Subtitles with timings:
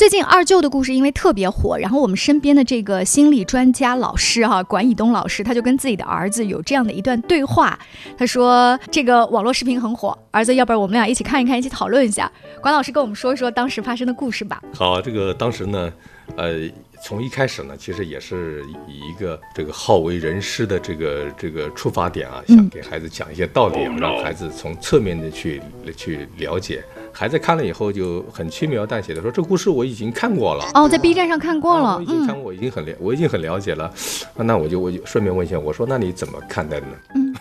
[0.00, 7.78] 最近二舅的故事因为特别火，然后我们身边的这个心理专家老师哈、管以东老师，他就跟自己的儿子有这样的一段对话。
[8.16, 12.32] 他说这个网络视频很火，儿子，要不然我们俩一起看一看，一起讨论一下。
[12.62, 14.62] 管老师跟我们说一说当时发生的故事吧。
[14.72, 15.92] 好，这个当时呢，
[16.34, 16.54] 呃，
[17.02, 25.60] 从一开始呢，其实也是以一个这个好为人师的这个这个出发点啊，想给孩子讲一些道理，让孩子从侧面的去
[25.96, 26.84] 去了解。
[27.12, 33.92] 孩子看了以后就很轻描淡写的说：“这故事我已经看过了。”哦，在 B 站上看过了，我已经看过，我已经很了，我已经很了解了。
[34.36, 36.86] 那我就我就顺便问一下，我说：“那你怎么看待呢？”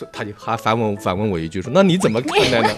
[0.00, 2.68] 嗯，他就还反问反问我一句说：“那你怎么看待呢？”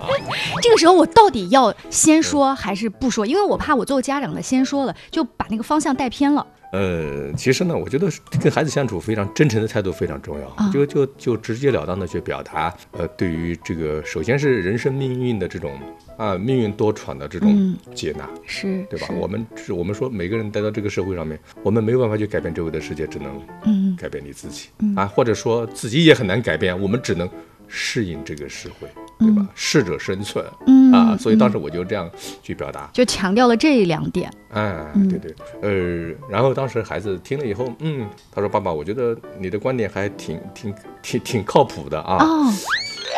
[0.00, 0.08] 啊，
[0.62, 3.26] 这个时候我到底要先说还是不说？
[3.26, 6.46] 因为我怕我作为家长的先说了，就把那个方向带偏了。
[6.72, 8.10] 呃，其实呢，我觉得
[8.42, 15.72] 跟孩子相处非常真诚的态度非常重要，就就就直截了当的去表达，呃，对于这个首先是人生命运的这种
[16.18, 19.06] 啊命运多舛的这种接纳，是对吧？
[19.14, 27.28] 我们是我们说每个人待到这个社会上面，我们没有办法去改变周围的世界，只能嗯改变你自己啊，或者说自己也很难改变，我们只能
[27.66, 28.88] 适应这个社会。
[29.18, 29.48] 对吧？
[29.54, 32.10] 适者生存，嗯啊，所以当时我就这样
[32.42, 34.30] 去表达，就强调了这两点。
[34.50, 42.52] 哎，对对，呃，然后当时孩子听了以后，嗯，他说：“爸爸，我觉得你的观点还挺挺挺挺靠谱的啊。”哦。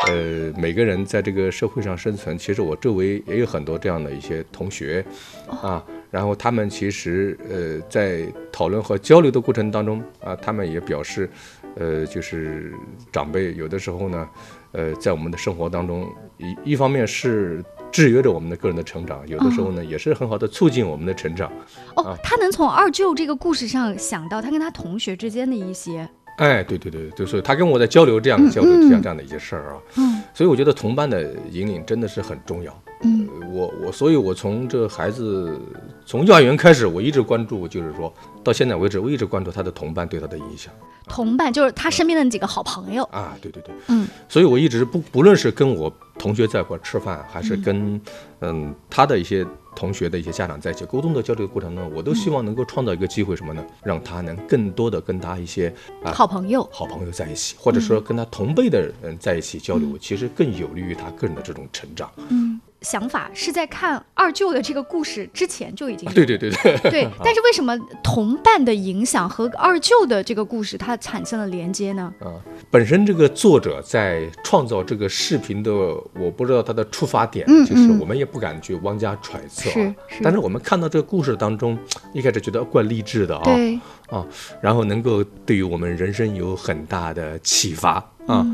[0.06, 5.04] 呃，每个人在这个社会上生存，其实我周围也有很多这样的一些同学，
[5.48, 11.28] 啊，然后他们其实呃在讨论和交流的过程当中啊，他们也表示，
[11.76, 12.72] 呃，就是
[13.12, 14.28] 长辈有的时候呢。
[14.72, 21.50] 呃，在我们的生活当中，一一方面是制约着我们的个人的成长，有的时候呢，也是很好的促进我们的成长。
[21.96, 26.06] 哦，他能从二舅这个故事上想到他跟他同学之间的一些。
[26.36, 29.80] 哎，对对对对，所以他跟我在交流这样交流这样这样的一些事儿啊。
[29.96, 30.22] 嗯。
[30.34, 32.82] 所以我觉得同伴的引领真的是很重要。
[33.02, 33.28] 嗯。
[33.50, 35.58] 我我，所以我从这孩子
[36.04, 38.12] 从幼儿园开始，我一直关注，就是说
[38.44, 40.72] 到现在为止，我一直关注他的同伴对他的影响。
[41.08, 47.98] 同伴就是他身边的那几个好朋友啊，对对对，嗯，所以我一直不不论是跟我同学在一块吃饭，还是跟
[48.40, 49.44] 嗯他的一些
[49.74, 53.64] 同学的一些家长在一起沟通的交流过程中，我都希望能够创造一个机会，什么呢？
[53.82, 55.72] 让他能更多的跟他一些
[56.04, 62.10] 啊好朋友好朋友在一起，或者说跟他同辈的人在一起交流，其实更有利于他个人的这种成长。
[62.28, 62.60] 嗯。
[62.82, 66.76] 想法是在看二舅的这个故事之前就已经对对对对。
[66.90, 72.12] 对， 但是为什么同伴的影响和二舅的这个故事它产生了连接呢？
[72.20, 72.32] 啊，
[72.70, 79.94] 本身这个作者在创造这个视频的，我不知道他的出发点，就是我们也不敢去妄加揣测啊。
[80.22, 81.76] 但是我们看到这个故事当中，
[82.12, 83.80] 一开始觉得怪励志的啊，对。
[84.08, 84.24] 啊，
[84.62, 87.94] 然后能够对于我们人生有很大的启发
[88.26, 88.46] 啊，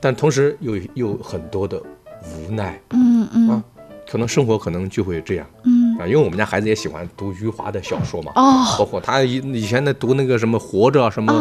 [0.00, 1.82] 但同时又有很多的
[2.22, 3.48] 无奈，嗯嗯。
[3.50, 3.64] 啊。
[4.12, 5.96] 可能生活可能就会这样，嗯。
[5.98, 11.32] 啊，因为我们家孩子也喜欢读余华的小说嘛，哦，包括他以以前在读那个什么活着什么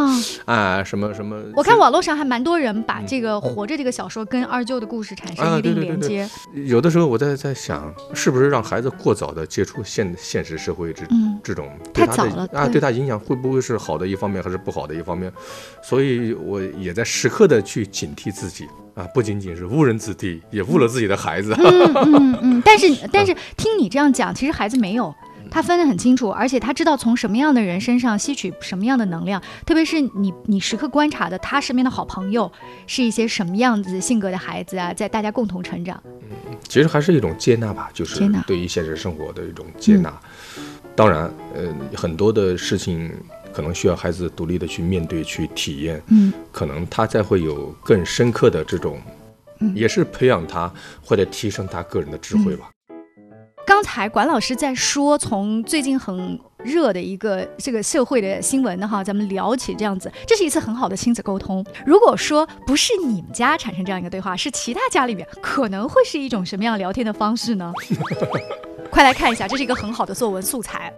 [0.46, 6.30] 啊什么什么，我看网络上还蛮多人把这个活着这个小说跟二舅的故事产生一定连接。
[6.66, 11.04] 有的时候我在在想，是不是让孩子过早的接触现现实社会这
[11.44, 12.80] 这种太早了啊，对。
[12.80, 15.32] 他影响会不会是好的一方面还是不好的一方面？
[15.84, 18.68] 所以我也在时刻的去警惕自己。
[18.94, 21.56] 啊，不仅仅是误人子弟，也误了自己的孩子。
[21.58, 22.62] 嗯嗯 嗯。
[22.66, 25.14] 但是但是，听你这样讲，其实孩子没有，
[25.50, 29.42] 他分得很清楚，而且他知道从什么样的人身上吸取什么样的能量。
[29.66, 32.52] 特别是你你时刻观察的他身边的好朋友
[32.86, 36.02] 是一些什么样子性格的孩子啊，在大家共同成长。
[36.06, 40.14] 嗯，其实还是一种接纳吧，就是对于现实生活的一种接纳。
[40.96, 43.10] 当然，呃，很多的事情。
[43.54, 49.00] 可能需要孩子独立的去面对、去体验，嗯，可能他才会有更深刻的这种，
[49.76, 50.72] 也是培养他
[51.04, 52.70] 或者提升他个人的智慧吧。
[53.66, 61.64] 刚才管老师在说，从最近很热的一个这个社会的新闻呢，哈，咱们聊起这样子，这是一次很好的亲子沟通。
[61.86, 67.72] 如果说不是你们家产生这样一个对话，是其他家里面，可能会是一种什么样聊天的方式呢？
[68.92, 70.92] 快来看一下，这是一个很好的作文素材。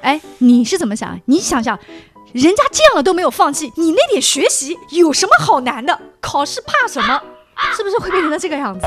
[0.00, 1.20] 哎，你是怎么想？
[1.26, 1.78] 你想想，
[2.32, 5.98] 人家这样了都没有放弃，你那点学习有什么好难的？
[6.20, 7.20] 考试怕什么？
[7.76, 8.86] 是不是会变成了这个样子？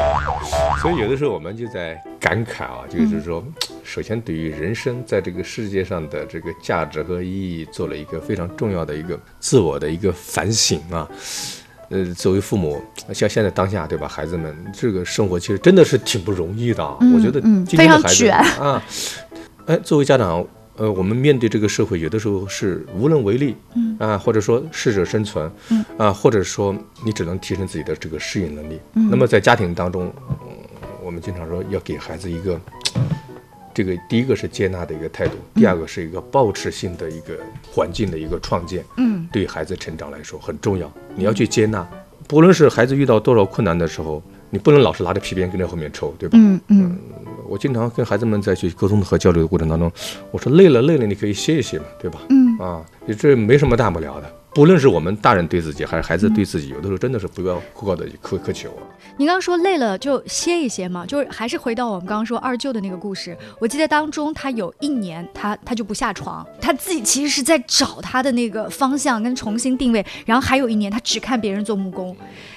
[0.82, 3.44] 所以有的时候我们就在感慨啊，就是说，
[3.84, 11.06] 首先对于人生在这个世界上的这个价值和意义，做了一个非常重要的一个自我的一个反省啊。
[11.90, 12.82] 呃，作为父母，
[13.14, 14.08] 像现在当下对吧？
[14.08, 16.82] 孩子们这个生活其实真的是挺不容易的。
[17.14, 18.82] 我觉得今天的孩子啊，
[19.66, 20.48] 哎，作为家长。
[20.78, 26.76] 呃，我们面对这个社会，有的时候是无能为力，嗯啊，或者说适者生存，嗯啊，或者说
[27.06, 28.80] 你只能提升自己的这个适应能力。
[28.94, 30.12] 嗯，那么在家庭当中，
[31.04, 32.60] 我们经常说要给孩子一个
[33.74, 37.38] 这个第一个是接纳的一个态度，第二个是一个抱持性的一个
[37.72, 40.92] 环境的一个创建，嗯，对孩子成长来说很重要。
[41.16, 41.88] 你要去接纳，
[42.28, 46.38] 不论是孩子遇到多少困难的时候，你不能老是拿着皮鞭跟在后面抽，对吧？
[46.40, 46.98] 嗯嗯。
[47.26, 47.31] 我
[47.62, 49.92] 经常跟孩子们在去沟通和交流的过程当中，
[50.32, 52.20] 我说累了累了，你可以歇一歇嘛，对吧？
[52.30, 54.41] 嗯啊，你这没什么大不了的。
[54.54, 58.70] 不论是我们大人对自己，还是孩子对自己，有的时候真的是不要过高的苛苛求。
[59.16, 63.38] 你刚刚说累了就歇一歇嘛，就是还是回到我们刚刚说二舅的那个故事。
[63.60, 70.06] 我记得当中他有一年他他就不下床，他自己其实是在找他的那个方向跟重新定位。
[70.26, 72.14] 然后还有一年他只看别人做木工，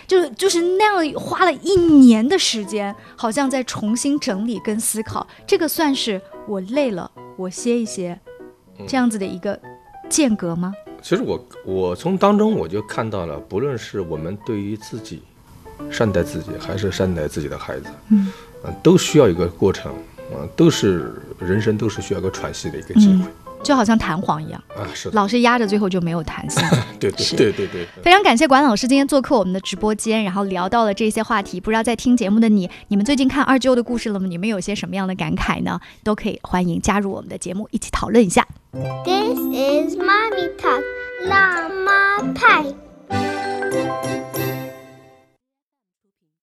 [0.09, 5.25] 就就是那样花了一年的时间，好像在重新整理跟思考。
[5.47, 8.19] 这个算是我累了，我歇一歇，
[8.89, 9.57] 这样子的一个
[10.09, 10.75] 间隔吗？
[11.05, 15.23] 其实我我从当中我就看到了，不论是我们对于自己
[15.91, 18.33] 善待自己，还是善待自己的孩子，嗯，
[18.83, 19.93] 都需要一个过程，
[20.35, 23.27] 嗯，都是人生都是需要个喘息的一个机会，
[23.63, 26.67] 就好像弹簧一样啊，是老是压着，最后就没有弹性。
[26.99, 27.87] 对对对对对。
[28.03, 31.61] 非常感谢管老师今天做客我们的直播间，然后聊到了这些话题。
[31.61, 34.27] 不知道在听节目的你，你们最近看二舅的故事了吗？
[34.27, 35.79] 你们有些什么样的感慨呢？
[36.03, 38.47] 都可以欢迎加入我们的节目，一起讨论一下。
[39.05, 39.97] This is
[41.25, 42.65] 辣妈派。